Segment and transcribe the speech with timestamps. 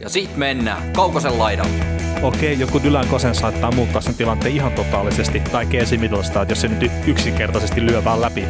[0.00, 1.84] Ja sit mennään Kaukosen laidalle.
[2.22, 6.68] Okei, joku Dylan Kosen saattaa muuttaa sen tilanteen ihan totaalisesti, tai Casey Middlestad, jos se
[6.68, 8.44] nyt yksinkertaisesti lyö vaan läpi.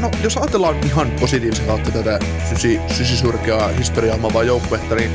[0.00, 2.18] No, jos ajatellaan ihan positiivisen kautta tätä
[2.48, 5.10] sysi, sysisurkeaa historiaa joukkuetta, niin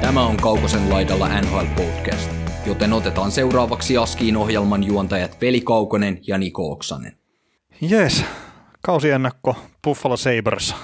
[0.00, 2.30] Tämä on Kaukosen laidalla NHL Podcast,
[2.66, 7.12] joten otetaan seuraavaksi Askiin ohjelman juontajat Veli Kaukonen ja Niko Oksanen.
[7.80, 8.24] Jees,
[8.82, 10.74] kausiennakko Buffalo Sabres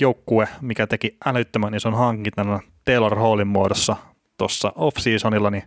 [0.00, 3.96] joukkue, mikä teki älyttömän ison hankintana Taylor Hallin muodossa
[4.38, 5.62] tuossa off-seasonilla, niin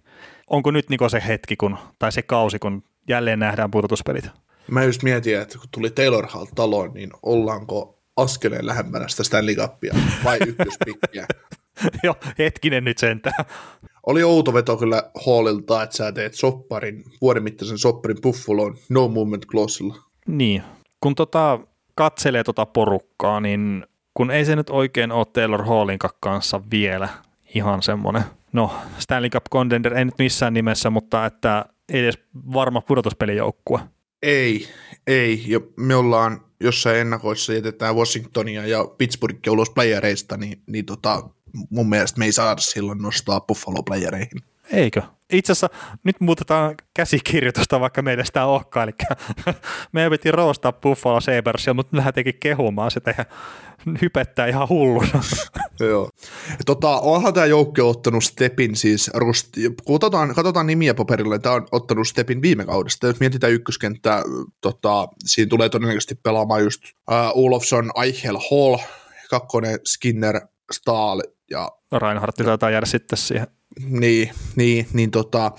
[0.47, 4.29] onko nyt Niko se hetki, kun, tai se kausi, kun jälleen nähdään pudotuspelit?
[4.71, 9.55] Mä just mietin, että kun tuli Taylor Hall taloon, niin ollaanko askeleen lähempänä sitä Stanley
[9.55, 11.27] Cupia vai ykköspikkiä?
[12.03, 13.45] Joo, hetkinen nyt sentään.
[14.07, 19.45] Oli outo veto kyllä Hallilta, että sä teet sopparin, vuoden mittaisen sopparin Buffaloon no movement
[19.45, 19.95] clauseilla.
[20.27, 20.63] Niin,
[21.01, 21.59] kun tota,
[21.95, 27.09] katselee tota porukkaa, niin kun ei se nyt oikein ole Taylor Hallin kanssa vielä
[27.55, 32.19] ihan semmoinen, no Stanley Cup contender ei nyt missään nimessä, mutta että ei edes
[32.53, 33.79] varma pudotuspelijoukkue.
[34.21, 34.67] Ei,
[35.07, 35.43] ei.
[35.47, 41.29] Ja me ollaan jossain ennakoissa jätetään Washingtonia ja Pittsburghia ulos playereista, niin, niin tota,
[41.69, 44.41] mun mielestä me ei saada silloin nostaa Buffalo playereihin.
[44.71, 45.01] Eikö?
[45.31, 45.69] Itse asiassa
[46.03, 49.23] nyt muutetaan käsikirjoitusta, vaikka meillä sitä olekaan, eli
[49.91, 53.25] meidän piti roostaa Buffalo Sabersia, mutta me lähdettiin kehumaan sitä ja
[54.01, 55.23] hypettää ihan hulluna.
[55.79, 56.09] Joo.
[56.65, 59.47] Tota, onhan tämä joukko ottanut stepin siis, rust,
[59.87, 63.07] katsotaan, katsotaan nimiä paperilla, tämä on ottanut stepin viime kaudesta.
[63.07, 64.23] Jos mietitään ykköskenttää,
[64.61, 68.77] tota, siinä tulee todennäköisesti pelaamaan just uh, Olofsson, Eichel, Hall,
[69.29, 71.69] kakkonen Skinner, Stahl ja...
[71.91, 73.47] Reinhardt taitaa jäädä sitten siihen.
[73.79, 75.51] Niin, niin, niin tota,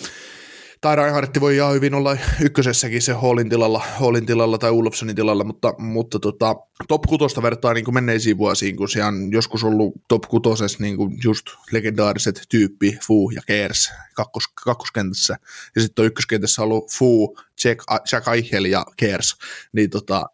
[0.83, 5.45] tai Reinhardt voi ihan hyvin olla ykkösessäkin se Hallin tilalla, Hallin tilalla tai Ulfsonin tilalla,
[5.45, 6.57] mutta, mutta tota,
[6.89, 10.97] top kutosta vertaa niin kuin menneisiin vuosiin, kun siellä on joskus ollut top kutosessa niin
[10.97, 15.37] kuin just legendaariset tyyppi Fu ja Kers kakkos, kakkoskentässä,
[15.75, 19.37] ja sitten on ykköskentässä ollut Fu, Jack, Jack Eichel ja Kers,
[19.73, 20.27] niin tota,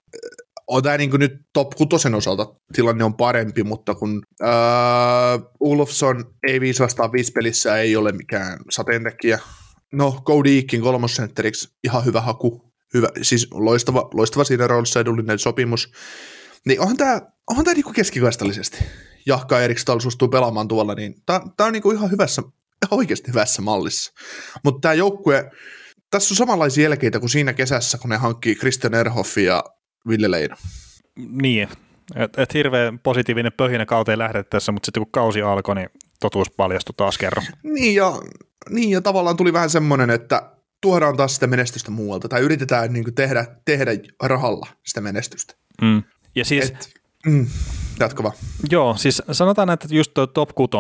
[0.68, 4.48] on tämä niin nyt top kutosen osalta tilanne on parempi, mutta kun äh,
[5.60, 9.38] Ulfson ei 5 vastaan 5 pelissä ei ole mikään sateentekijä,
[9.92, 12.72] No, Cody Eakin kolmosentteriksi ihan hyvä haku.
[12.94, 15.92] Hyvä, siis loistava, loistava siinä roolissa edullinen sopimus.
[16.66, 18.78] Niin onhan tämä onhan tää niinku keskikaistallisesti.
[19.26, 24.12] Jahka Eriksdal suostuu pelaamaan tuolla, niin tämä on niinku ihan hyvässä, ihan oikeasti hyvässä mallissa.
[24.64, 25.50] Mutta tämä joukkue,
[26.10, 29.64] tässä on samanlaisia jälkeitä kuin siinä kesässä, kun ne hankkii Christian Erhoffin ja
[30.08, 30.56] Ville Leino.
[31.42, 31.68] Niin,
[32.14, 35.88] että et hirveän positiivinen pöhinä kauteen lähdettäessä, mutta sitten kun kausi alkoi, niin
[36.20, 37.46] totuus paljastui taas kerran.
[37.62, 38.12] Niin ja
[38.70, 43.14] niin, ja tavallaan tuli vähän semmoinen, että tuodaan taas sitä menestystä muualta, tai yritetään niin
[43.14, 43.90] tehdä, tehdä
[44.22, 45.54] rahalla sitä menestystä.
[45.82, 46.02] Mm.
[46.34, 46.70] Ja siis...
[46.70, 46.94] Et,
[47.26, 47.46] mm,
[48.00, 48.34] jatka vaan.
[48.70, 50.70] Joo, siis sanotaan, että just tuo top 6,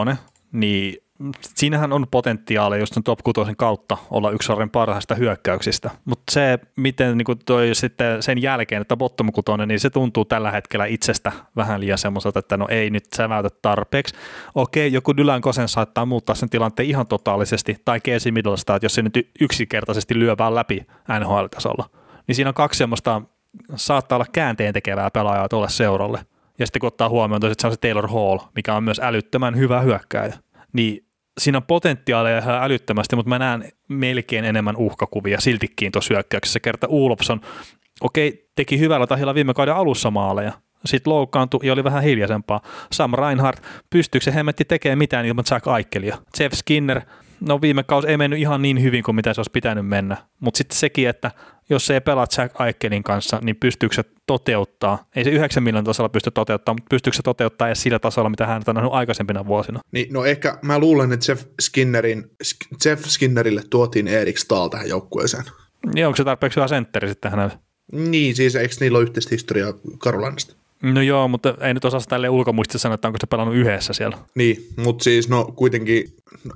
[0.52, 0.96] niin
[1.42, 7.18] siinähän on potentiaalia just top 6 kautta olla yksi sarjan parhaista hyökkäyksistä, mutta se, miten
[7.18, 11.80] niin toi sitten sen jälkeen, että bottom 6, niin se tuntuu tällä hetkellä itsestä vähän
[11.80, 14.14] liian semmoiselta, että no ei nyt sä väytä tarpeeksi.
[14.54, 19.02] Okei, joku Dylan Kosen saattaa muuttaa sen tilanteen ihan totaalisesti, tai Casey että jos se
[19.02, 20.86] nyt yksinkertaisesti lyö vaan läpi
[21.20, 21.90] NHL-tasolla.
[22.26, 23.22] Niin siinä on kaksi semmoista,
[23.76, 26.20] saattaa olla käänteen tekevää pelaajaa tuolle seuralle.
[26.58, 29.56] Ja sitten kun ottaa huomioon, että se on se Taylor Hall, mikä on myös älyttömän
[29.56, 30.34] hyvä hyökkääjä,
[30.72, 31.07] niin
[31.38, 36.60] siinä on potentiaalia ihan älyttömästi, mutta mä näen melkein enemmän uhkakuvia siltikin tuossa hyökkäyksessä.
[36.60, 37.40] Kerta Ulofsson,
[38.00, 40.52] okei, teki hyvällä tahilla viime kauden alussa maaleja,
[40.84, 42.60] sitten loukkaantui ja oli vähän hiljaisempaa.
[42.92, 46.18] Sam Reinhardt, pystyykö se hemmetti tekemään mitään ilman Jack Aikelia?
[46.40, 47.00] Jeff Skinner,
[47.40, 50.58] no viime kausi ei mennyt ihan niin hyvin kuin mitä se olisi pitänyt mennä, mutta
[50.58, 51.30] sitten sekin, että
[51.70, 55.84] jos se ei pelaa Jack Aikelin kanssa, niin pystyykö se toteuttaa, ei se 9 miljoonan
[55.84, 59.46] tasolla pysty toteuttaa, mutta pystyykö se toteuttaa edes sillä tasolla, mitä hän on nähnyt aikaisempina
[59.46, 59.80] vuosina?
[59.92, 62.30] Niin, no ehkä mä luulen, että Jeff, Skinnerin,
[62.84, 65.44] Jeff Skinnerille tuotiin Erik Stahl tähän joukkueeseen.
[65.94, 67.58] Niin, onko se tarpeeksi hyvä sentteri sitten hänelle?
[67.92, 70.54] Niin, siis eikö niillä ole yhteistä historiaa Karolinasta?
[70.82, 74.18] No joo, mutta ei nyt osaa tälle ulkomuistissa sanoa, että onko se pelannut yhdessä siellä.
[74.34, 76.04] Niin, mutta siis no kuitenkin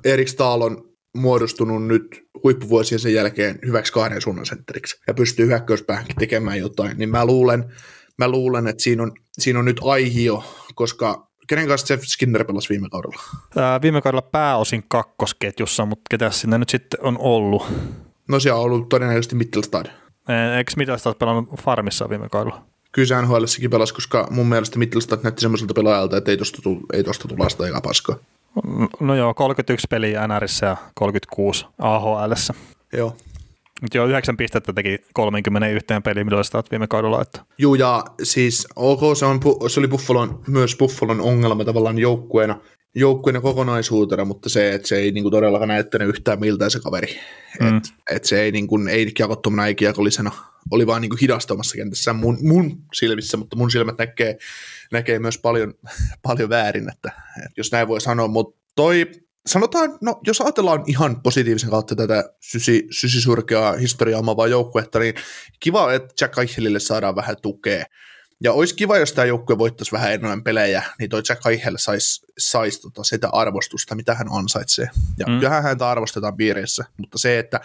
[0.05, 6.15] Erik Stahl on muodostunut nyt huippuvuosien sen jälkeen hyväksi kahden suunnan sentteriksi ja pystyy hyökkäyspäähänkin
[6.15, 7.73] tekemään jotain, niin mä luulen,
[8.17, 10.43] mä luulen että siinä on, siinä on nyt aihio,
[10.75, 13.21] koska kenen kanssa Jeff Skinner pelasi viime kaudella?
[13.57, 17.63] Ää, viime kaudella pääosin kakkosketjussa, mutta ketä sinne nyt sitten on ollut?
[18.27, 19.85] No siellä on ollut todennäköisesti Mittelstad.
[20.57, 22.65] Eikö Mittelstad pelannut farmissa viime kaudella?
[22.91, 26.83] Kyllä se nhl pelasi, koska mun mielestä Mittelstad näytti semmoiselta pelaajalta, että ei tosta, tullut,
[26.93, 28.15] ei tosta tulla sitä eikä paskaa.
[28.99, 32.33] No joo, 31 peliä NRissä ja 36 AHL.
[32.93, 33.15] Joo.
[33.81, 37.21] Mutta joo, yhdeksän pistettä teki 31 peliin, millä sä viime kaudella.
[37.21, 37.45] Että.
[37.57, 42.59] Juu, ja siis ok, se, on, se oli Buffalon, myös Buffalon ongelma tavallaan joukkueena,
[42.95, 47.19] joukkueena kokonaisuutena, mutta se, että se ei niinku todellakaan näyttänyt yhtään miltä se kaveri.
[47.59, 47.77] Mm.
[47.77, 50.31] Että et se ei, niinku, ei kiekottomana, ei kiekollisena,
[50.71, 54.37] oli vaan niinku hidastamassa kentässä mun, mun silmissä, mutta mun silmät näkee,
[54.91, 55.73] näkee myös paljon,
[56.27, 59.11] paljon väärin, että, että jos näin voi sanoa, mutta toi
[59.45, 65.13] sanotaan, no jos ajatellaan ihan positiivisen kautta tätä sysi, sysisurkeaa historiaa omaavaa joukkuetta, niin
[65.59, 67.85] kiva, että Jack Eichelille saadaan vähän tukea.
[68.43, 72.25] Ja olisi kiva, jos tämä joukkue voittaisi vähän enemmän pelejä, niin toi Jack Eichel saisi
[72.37, 74.89] sais tota sitä arvostusta, mitä hän ansaitsee.
[75.19, 75.39] Ja mm.
[75.39, 77.59] kyllähän häntä arvostetaan piirissä, mutta se, että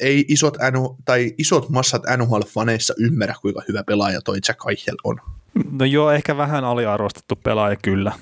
[0.00, 5.20] ei isot, NU, tai isot massat NHL-faneissa ymmärrä, kuinka hyvä pelaaja toi Jack Eichel on.
[5.70, 8.12] No joo, ehkä vähän aliarvostettu pelaaja kyllä.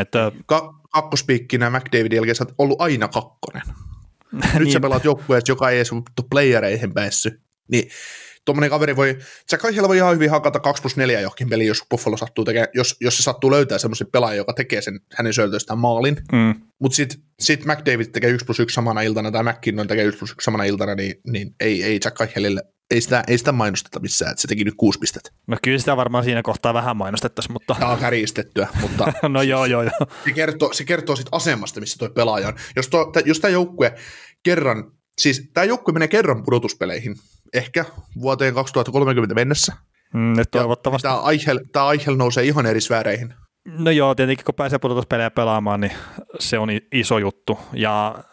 [0.00, 0.32] Että...
[0.46, 3.62] Ka- kakkospiikkinä McDavidin jälkeen sä oot ollut aina kakkonen.
[4.32, 4.72] Nyt niin.
[4.72, 5.90] sä pelaat joukkueessa, joka ei edes
[6.30, 7.40] playereihin päässyt.
[7.68, 7.90] Niin
[8.48, 9.18] tuommoinen kaveri voi,
[9.50, 12.68] sä kai voi ihan hyvin hakata 2 plus 4 johonkin peliin, jos Buffalo sattuu tekemään,
[12.74, 16.16] jos, jos se sattuu löytää semmoisen pelaajan, joka tekee sen hänen syötöistään maalin.
[16.32, 16.54] Mm.
[16.78, 20.30] Mutta sitten sit McDavid tekee 1 plus 1 samana iltana, tai McKinnon tekee 1 plus
[20.30, 24.30] 1 samana iltana, niin, niin ei, ei Jack Eichelille ei sitä, ei sitä mainosteta missään,
[24.30, 25.30] että se teki nyt kuusi pistettä.
[25.46, 27.76] No kyllä sitä varmaan siinä kohtaa vähän mainostettaisiin, mutta...
[27.78, 29.12] Tämä on kärjistettyä, mutta...
[29.28, 30.06] no joo, joo, joo.
[30.24, 32.54] Se kertoo, se kertoo siitä asemasta, missä tuo pelaaja on.
[32.76, 33.94] Jos, to, jos tämä joukkue
[34.42, 37.16] kerran, siis tämä joukkue menee kerran pudotuspeleihin,
[37.52, 37.84] ehkä
[38.20, 39.72] vuoteen 2030 mennessä.
[40.14, 41.08] Mm, toivottavasti.
[41.08, 43.34] Tämä Eichel, tämä Eichel nousee ihan eri sfääreihin.
[43.78, 45.92] No joo, tietenkin kun pääsee pudotuspelejä pelaamaan, niin
[46.38, 47.58] se on iso juttu.
[47.72, 48.24] Ja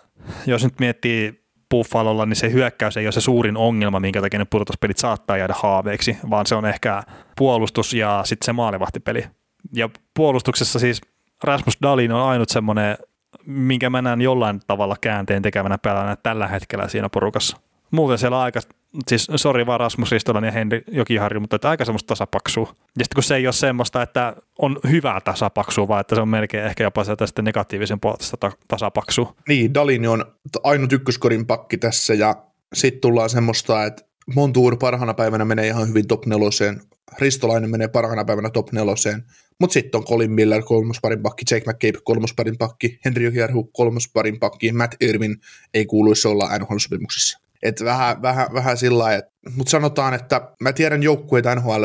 [0.46, 4.46] jos nyt miettii Buffalolla, niin se hyökkäys ei ole se suurin ongelma, minkä takia ne
[4.46, 7.04] pudotuspelit saattaa jäädä haaveiksi, vaan se on ehkä
[7.38, 9.26] puolustus ja sitten se maalivahtipeli.
[9.74, 11.02] Ja puolustuksessa siis
[11.44, 12.98] Rasmus Dalin on ainut semmoinen,
[13.46, 17.58] minkä mä näen jollain tavalla käänteen tekevänä pelaajana tällä hetkellä siinä porukassa.
[17.92, 18.60] Muuten siellä on aika,
[19.08, 22.68] siis sori vaan Rasmus Ristolan ja Henri Jokiharju, mutta että aika semmoista tasapaksua.
[22.70, 26.30] Ja sitten kun se ei ole semmoista, että on hyvää tasapaksua, vaan että se on
[26.30, 29.36] melkein ehkä jopa sieltä sitten negatiivisen puolesta tasapaksua.
[29.48, 30.26] Niin, Dalini on
[30.64, 32.36] ainut ykköskorin pakki tässä ja
[32.74, 34.06] sitten tullaan semmoista, että
[34.36, 36.82] Montour parhaana päivänä menee ihan hyvin top neloseen,
[37.20, 39.24] Ristolainen menee parhaana päivänä top neloseen,
[39.60, 44.72] mutta sitten on Colin Miller kolmosparin pakki, Jake McCabe kolmosparin pakki, Henry Jokiharju kolmosparin pakki,
[44.72, 45.38] Matt Irvin
[45.74, 47.45] ei kuuluisi olla NHL-sopimuksessa.
[47.64, 49.24] Että vähän, vähän, vähän sillä lailla,
[49.56, 51.84] mutta sanotaan, että mä tiedän joukkueita NHL,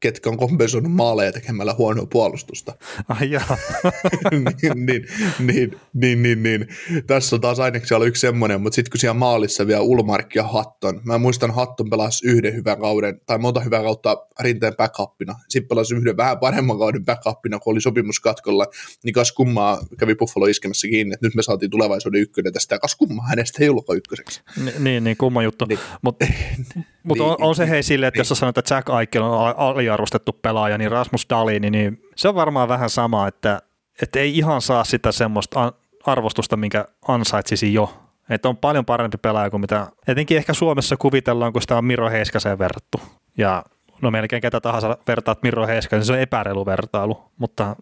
[0.00, 2.74] ketkä on kompensoinut maaleja tekemällä huonoa puolustusta.
[3.08, 3.56] Ai jaa.
[4.30, 5.06] niin, niin,
[5.38, 6.66] niin, niin, niin, niin,
[7.06, 10.42] Tässä on taas ainakin siellä yksi semmoinen, mutta sitten kun siellä maalissa vielä Ulmark ja
[10.42, 15.34] Hatton, mä muistan Hatton pelasi yhden hyvän kauden, tai monta hyvää kautta rinteen backupina.
[15.48, 18.66] Sitten pelasi yhden vähän paremman kauden backupina, kun oli sopimus katkolla,
[19.04, 22.78] niin kas kummaa kävi Buffalo iskemässä kiinni, että nyt me saatiin tulevaisuuden ykkönen tästä, ja
[22.78, 24.42] kas kummaa hänestä ei ollutkaan ykköseksi.
[24.64, 25.64] Ni, niin, niin, kumma juttu.
[25.64, 25.78] Niin.
[26.02, 26.26] Mutta
[27.08, 28.20] Mutta niin, on, on se hei silleen, että niin.
[28.20, 32.34] jos sä sanot, että Jack Eichel on aliarvostettu pelaaja, niin Rasmus Dalini, niin se on
[32.34, 33.62] varmaan vähän sama, että,
[34.02, 35.72] että ei ihan saa sitä semmoista
[36.06, 37.94] arvostusta, minkä ansaitsisi jo.
[38.30, 42.10] Että on paljon parempi pelaaja kuin mitä etenkin ehkä Suomessa kuvitellaan, kun sitä on Miro
[42.10, 43.00] Heiskaseen verrattu.
[43.38, 43.64] Ja
[44.02, 47.76] no melkein ketä tahansa vertaat Miro Heiskaseen, niin se on epäreilu vertailu, mutta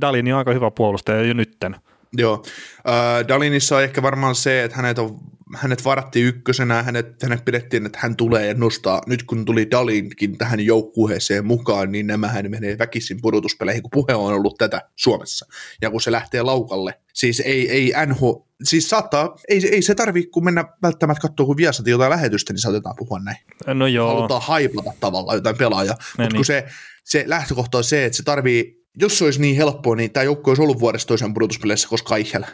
[0.00, 1.76] Dalini on aika hyvä puolustaja jo nytten.
[2.12, 2.42] Joo,
[2.88, 5.18] äh, Dalinissa on ehkä varmaan se, että hänet on
[5.56, 9.02] hänet varattiin ykkösenä, hänet, hänet pidettiin, että hän tulee ja nostaa.
[9.06, 14.34] Nyt kun tuli Dalinkin tähän joukkueeseen mukaan, niin nämähän menee väkisin pudotuspeleihin, kun puhe on
[14.34, 15.46] ollut tätä Suomessa.
[15.82, 18.20] Ja kun se lähtee laukalle, siis ei, ei NH,
[18.62, 22.60] siis saattaa, ei, ei se tarvi kun mennä välttämättä katsoa, kun Viasati jotain lähetystä, niin
[22.60, 23.36] saatetaan puhua näin.
[23.66, 24.14] No joo.
[24.14, 25.96] Halutaan haiplata tavallaan jotain pelaajaa.
[25.98, 26.36] Mutta niin.
[26.36, 26.64] kun se,
[27.04, 30.50] se lähtökohta on se, että se tarvii, jos se olisi niin helppoa, niin tämä joukko
[30.50, 32.44] olisi ollut vuodesta toisen pudotuspeleissä, koska Eichel.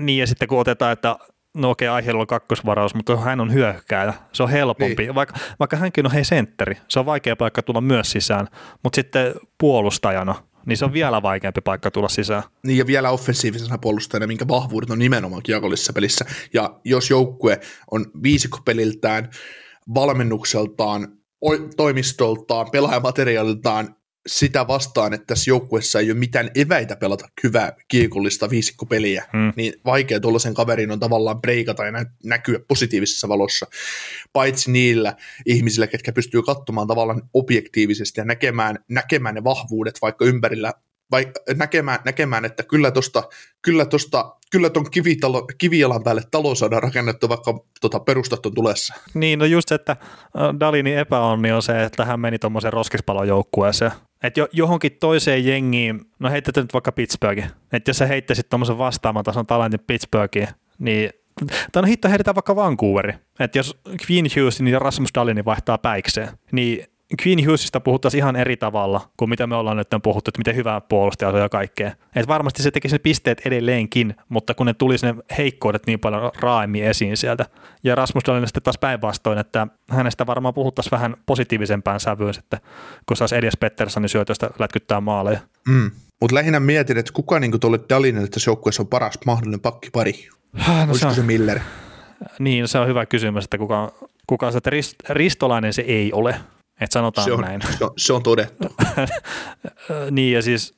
[0.00, 1.16] Niin ja sitten kun otetaan, että
[1.56, 4.14] no okei, okay, aiheella on kakkosvaraus, mutta hän on hyökkääjä.
[4.32, 5.14] Se on helpompi, niin.
[5.14, 6.76] vaikka, vaikka hänkin on hei sentteri.
[6.88, 8.48] Se on vaikea paikka tulla myös sisään,
[8.82, 10.34] mutta sitten puolustajana,
[10.66, 12.42] niin se on vielä vaikeampi paikka tulla sisään.
[12.66, 16.24] Niin ja vielä offensiivisena puolustajana, minkä vahvuudet on nimenomaan kiekollisessa pelissä.
[16.54, 17.60] Ja jos joukkue
[17.90, 19.30] on viisikkopeliltään,
[19.94, 21.08] valmennukseltaan,
[21.76, 29.24] toimistoltaan, pelaajamateriaaliltaan sitä vastaan, että tässä joukkueessa ei ole mitään eväitä pelata hyvää kiekollista viisikkopeliä,
[29.32, 29.52] hmm.
[29.56, 33.66] niin vaikea tuollaisen kaverin on tavallaan breikata ja nä- näkyä positiivisessa valossa,
[34.32, 35.16] paitsi niillä
[35.46, 40.72] ihmisillä, ketkä pystyy katsomaan tavallaan objektiivisesti ja näkemään, näkemään ne vahvuudet vaikka ympärillä
[41.10, 43.22] vai näkemään, näkemään, että kyllä tuosta
[43.62, 48.94] kyllä tosta, kyllä ton kivitalo, kivijalan päälle talo saadaan rakennettu, vaikka tota, perustat on tulessa.
[49.14, 49.96] Niin, no just se, että
[50.60, 53.92] Dalinin epäonni on se, että hän meni tuommoiseen roskispalojoukkueeseen.
[54.26, 58.78] Että jo, johonkin toiseen jengiin, no heitetään nyt vaikka Pittsburghin, että jos sä heittäisit tuommoisen
[58.78, 61.10] vastaavan tason talentin Pittsburghiin, niin
[61.72, 63.14] tai no hitto heitetään vaikka Vancouveri.
[63.40, 63.76] Että jos
[64.10, 66.86] Queen Hughesin ja Rasmus Dallin vaihtaa päikseen, niin
[67.26, 70.80] Queen Hughesista puhuttaisiin ihan eri tavalla kuin mitä me ollaan nyt puhuttu, että miten hyvä
[70.80, 71.92] puolustaja on ja kaikkea.
[72.16, 76.30] Et varmasti se tekisi ne pisteet edelleenkin, mutta kun ne tulisi ne heikkoudet niin paljon
[76.40, 77.46] raaemmin esiin sieltä.
[77.84, 82.60] Ja Rasmus Dahlin sitten taas päinvastoin, että hänestä varmaan puhuttaisiin vähän positiivisempään sävyyn sitten,
[83.06, 85.40] kun saisi Elias Petterssonin syötöstä lätkyttää maaleja.
[85.68, 85.90] Mm.
[86.20, 90.28] Mutta lähinnä mietin, että kuka niin tuolle Dalinille tässä joukkueessa on paras mahdollinen pakkipari?
[90.52, 91.60] No, Olisiko se, on, se Miller?
[92.38, 93.92] Niin, se on hyvä kysymys, että kuka,
[94.26, 96.40] kuka se, että rist, ristolainen se ei ole.
[96.80, 97.60] Et sanotaan se on, näin.
[97.78, 98.68] Se on, se on todettu.
[100.10, 100.76] niin ja siis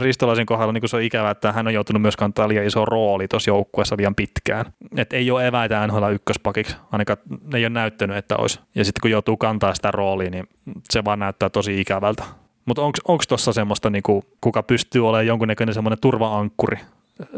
[0.00, 3.28] Ristolaisen kohdalla niin se on ikävä, että hän on joutunut myös kantaa liian iso rooli
[3.28, 4.72] tuossa joukkueessa liian pitkään.
[4.96, 7.18] Et ei ole eväitä NHL ykköspakiksi, ainakaan
[7.54, 8.60] ei ole näyttänyt, että olisi.
[8.74, 10.48] Ja sitten kun joutuu kantaa sitä roolia, niin
[10.90, 12.24] se vaan näyttää tosi ikävältä.
[12.64, 16.78] Mutta onko tuossa semmoista, niin kuin, kuka pystyy olemaan jonkunnäköinen semmoinen turvaankkuri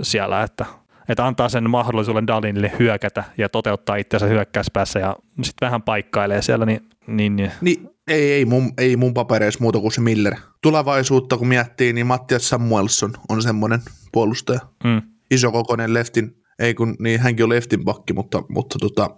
[0.03, 0.67] siellä, että
[1.09, 6.67] että antaa sen mahdollisuuden Dalinille hyökätä ja toteuttaa itseänsä hyökkäyspäässä ja sitten vähän paikkailee siellä,
[6.67, 7.51] niin, niin, niin.
[7.61, 10.35] niin ei, ei, mun, ei mun papereissa muuta kuin se Miller.
[10.63, 13.81] Tulevaisuutta kun miettii, niin Mattias Samuelson on semmoinen
[14.13, 14.61] puolustaja.
[14.85, 15.03] Mm.
[15.31, 19.11] Isokokoinen leftin, ei kun, niin hänkin on leftin pakki, mutta, mutta tota,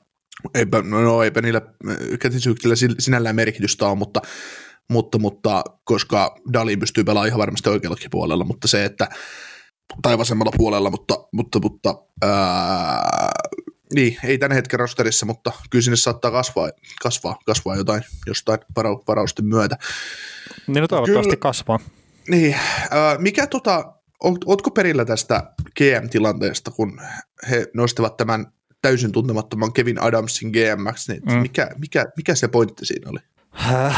[0.55, 1.61] eipä, no, eipä niillä
[2.21, 4.21] kätisyyksillä sinällään merkitystä ole, mutta,
[4.91, 9.09] mutta, mutta koska Dali pystyy pelaamaan ihan varmasti oikeallakin puolella, mutta se, että
[10.03, 13.31] tai vasemmalla puolella, mutta, mutta, mutta ää,
[13.95, 16.71] niin, ei tämän hetken rosterissa, mutta kyllä sinne saattaa kasvaa,
[17.03, 18.59] kasvaa, kasvaa jotain jostain
[19.09, 19.77] varausten myötä.
[20.67, 21.79] Niin no toivottavasti kyllä, kasvaa.
[22.29, 22.57] Niin,
[22.91, 23.93] ää, mikä tota,
[24.47, 25.43] ootko perillä tästä
[25.79, 27.01] GM-tilanteesta, kun
[27.51, 28.47] he nostivat tämän
[28.83, 31.33] täysin tuntemattoman Kevin Adamsin GMX, niin mm.
[31.35, 33.19] mikä, mikä, mikä se pointti siinä oli?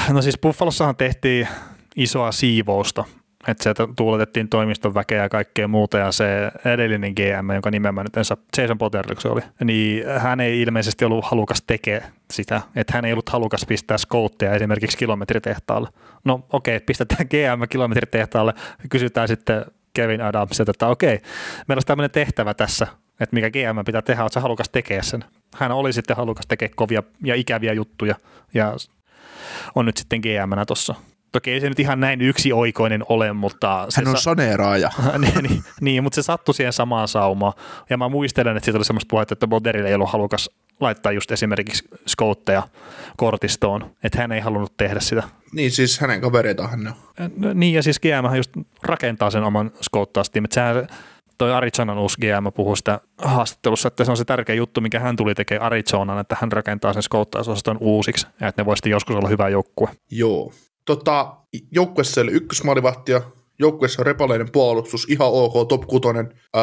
[0.08, 1.48] No siis Buffalossahan tehtiin
[1.96, 3.04] isoa siivousta
[3.48, 8.02] että sieltä tuuletettiin toimiston väkeä ja kaikkea muuta, ja se edellinen GM, jonka nimen mä
[8.02, 12.60] nyt en saa, Jason Potter se oli, niin hän ei ilmeisesti ollut halukas tekemään sitä,
[12.76, 15.88] että hän ei ollut halukas pistää skoutteja esimerkiksi kilometritehtaalle.
[16.24, 18.54] No okei, okay, pistetään GM kilometritehtaalle,
[18.90, 21.20] kysytään sitten Kevin Adamsilta, että okei,
[21.68, 22.86] meillä on tämmöinen tehtävä tässä,
[23.20, 25.24] että mikä GM pitää tehdä, että halukas tekee sen.
[25.54, 28.14] Hän oli sitten halukas tekemään kovia ja ikäviä juttuja,
[28.54, 28.76] ja
[29.74, 30.94] on nyt sitten GM-nä tuossa
[31.34, 33.88] Toki ei se nyt ihan näin yksioikoinen ole, mutta...
[33.96, 34.90] Hän on sa- saneeraaja.
[35.18, 37.52] niin, niin, niin, mutta se sattui siihen samaan saumaan.
[37.90, 40.50] Ja mä muistelen, että siitä oli semmoista puhetta, että Boderille ei ollut halukas
[40.80, 42.62] laittaa just esimerkiksi skoutteja
[43.16, 45.22] kortistoon, että hän ei halunnut tehdä sitä.
[45.52, 47.30] Niin siis hänen kavereitaan hän on.
[47.36, 48.50] No, niin ja siis GM just
[48.82, 50.86] rakentaa sen oman skouttaustiimin, että sehän
[51.38, 55.16] toi Arizonan uusi GM puhui sitä haastattelussa, että se on se tärkeä juttu, mikä hän
[55.16, 59.28] tuli tekemään Arizonan, että hän rakentaa sen skouttausosaston uusiksi ja että ne voisi joskus olla
[59.28, 59.88] hyvä joukkue.
[60.10, 60.52] Joo,
[60.84, 61.36] tota,
[61.70, 63.20] joukkueessa oli ykkösmaalivahtia,
[63.58, 66.08] joukkueessa on repaleinen puolustus, ihan ok, top 6.
[66.08, 66.62] Öö,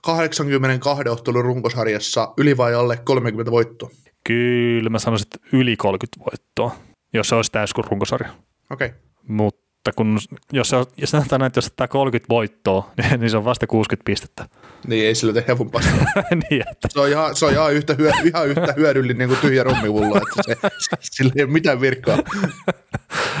[0.00, 3.90] 82 ottelun runkosarjassa yli vai alle 30 voittoa?
[4.24, 6.76] Kyllä, mä sanoisin, että yli 30 voittoa,
[7.12, 8.30] jos se olisi täys kuin runkosarja.
[8.70, 8.86] Okei.
[8.86, 8.98] Okay.
[9.28, 9.61] Mutta
[9.96, 10.18] kun
[10.52, 14.46] jos, se, jos sanotaan, että jos ottaa 30 voittoa, niin se on vasta 60 pistettä.
[14.86, 16.22] Niin, ei sillä tehdä paskaa.
[16.50, 16.88] niin, että.
[16.90, 20.42] Se on ihan, se on ihan, yhtä, hyö, ihan yhtä hyödyllinen kuin tyhjä rummivullo, että
[20.42, 20.56] se,
[21.00, 22.18] sillä ei ole mitään virkkaa.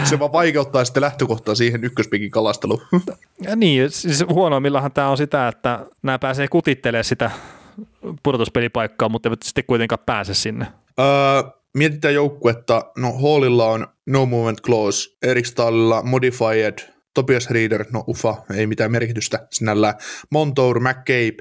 [0.04, 2.82] Se vaan vaikeuttaa sitten lähtökohtaa siihen ykköspikin kalasteluun.
[3.40, 7.30] Ja niin, siis huonoimmillahan tämä on sitä, että nämä pääsee kutittelemaan sitä
[8.22, 10.66] pudotuspelipaikkaa, mutta eivät sitten kuitenkaan pääse sinne.
[11.00, 16.78] Öö, mietitään joukkuetta, no Hallilla on no movement clause, Erik Stallilla modified,
[17.14, 19.94] Tobias Reader, no ufa, ei mitään merkitystä sinällään,
[20.30, 21.36] Montour, McCabe,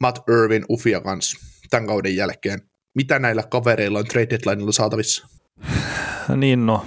[0.00, 1.38] Matt Irvin, ufia kanssa
[1.70, 2.60] tämän kauden jälkeen.
[2.94, 5.26] Mitä näillä kavereilla on trade deadlineilla saatavissa?
[6.36, 6.86] Niin no,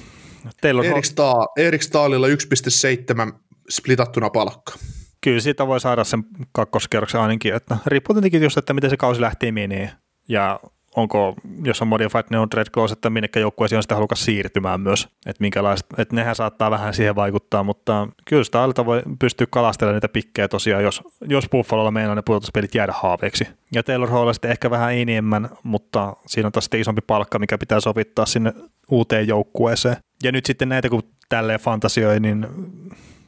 [0.61, 0.85] Teillä on...
[0.85, 3.33] Erik, Stahl, Erik Stahlilla 1,7
[3.69, 4.73] splitattuna palkka.
[5.21, 9.21] Kyllä siitä voi saada sen kakkoskerroksen ainakin, että riippuu tietenkin just, että miten se kausi
[9.21, 9.91] lähtee menee
[10.29, 10.59] ja
[10.97, 14.81] onko, jos on modified ne on red clause, että minnekä joukkueeseen on sitä halukas siirtymään
[14.81, 19.47] myös, että minkälaiset, että nehän saattaa vähän siihen vaikuttaa, mutta kyllä sitä alta voi pystyä
[19.49, 23.47] kalastelemaan niitä pikkejä tosiaan, jos, jos Buffalolla meinaa ne pudotuspelit jäädä haaveeksi.
[23.73, 27.57] Ja Taylor Hall sitten ehkä vähän enemmän, mutta siinä on taas sitten isompi palkka, mikä
[27.57, 28.53] pitää sovittaa sinne
[28.91, 29.97] uuteen joukkueeseen.
[30.23, 32.47] Ja nyt sitten näitä kun tälleen fantasioi, niin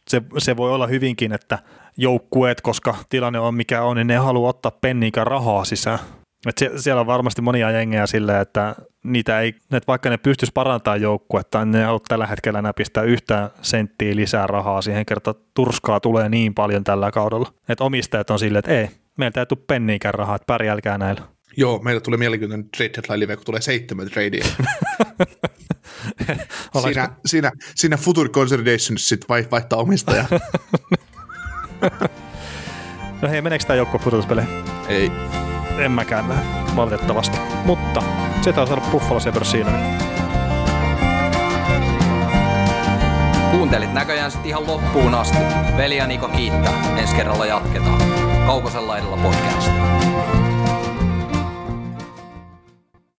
[0.10, 1.60] se, se voi olla hyvinkin, että
[1.98, 6.00] joukkueet, koska tilanne on mikä on, niin ne haluaa ottaa penniikä rahaa sisään.
[6.48, 10.52] Et se, siellä on varmasti monia jengejä silleen, että niitä ei, että vaikka ne pystyisi
[10.54, 15.36] parantamaan joukkuetta, niin ne ei tällä hetkellä enää pistää yhtään senttiä lisää rahaa siihen kerta
[15.54, 17.54] turskaa tulee niin paljon tällä kaudella.
[17.70, 21.22] Että omistajat on silleen, että ei, meiltä ei tule penniikään rahaa, että pärjälkää näillä.
[21.58, 24.46] Joo, meillä tulee mielenkiintoinen trade deadline live, kun tulee seitsemän tradea.
[26.82, 30.26] siinä, siinä, siinä Future Consolidation sitten vaihtaa omistaja.
[33.22, 34.54] no hei, meneekö tämä joukko pudotuspeleihin?
[34.88, 35.12] Ei.
[35.80, 36.40] En mäkään näe.
[36.76, 37.38] valitettavasti.
[37.66, 38.04] Mutta
[38.42, 39.72] se taisi olla Buffalo Sabres siinä.
[43.52, 45.38] Kuuntelit näköjään sitten ihan loppuun asti.
[45.78, 46.74] Veli ja Niko kiittää.
[46.98, 48.02] Ensi kerralla jatketaan.
[48.46, 49.69] Kaukosella edellä podcast.